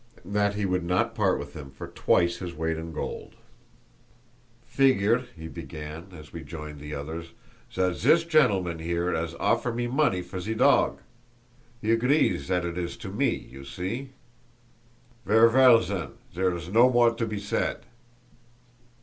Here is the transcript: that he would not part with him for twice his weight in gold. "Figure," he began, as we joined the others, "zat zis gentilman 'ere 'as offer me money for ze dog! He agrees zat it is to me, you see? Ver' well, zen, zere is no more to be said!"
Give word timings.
that 0.25 0.55
he 0.55 0.65
would 0.65 0.83
not 0.83 1.13
part 1.13 1.37
with 1.37 1.53
him 1.55 1.69
for 1.69 1.87
twice 1.87 2.37
his 2.37 2.55
weight 2.55 2.75
in 2.75 2.91
gold. 2.91 3.35
"Figure," 4.63 5.25
he 5.35 5.47
began, 5.47 6.07
as 6.11 6.33
we 6.33 6.41
joined 6.41 6.79
the 6.79 6.91
others, 6.91 7.33
"zat 7.71 7.97
zis 7.97 8.23
gentilman 8.23 8.81
'ere 8.81 9.13
'as 9.15 9.35
offer 9.35 9.71
me 9.71 9.85
money 9.85 10.23
for 10.23 10.39
ze 10.39 10.55
dog! 10.55 11.01
He 11.79 11.91
agrees 11.91 12.45
zat 12.45 12.65
it 12.65 12.79
is 12.79 12.97
to 12.97 13.09
me, 13.09 13.29
you 13.29 13.63
see? 13.63 14.13
Ver' 15.23 15.49
well, 15.49 15.79
zen, 15.83 16.13
zere 16.33 16.55
is 16.55 16.69
no 16.69 16.91
more 16.91 17.13
to 17.13 17.27
be 17.27 17.37
said!" 17.37 17.85